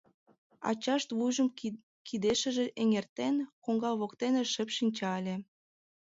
[0.69, 1.47] Ачашт вуйжым
[2.07, 5.35] кидешыже эҥертен, коҥга воктене шып шинча ыле.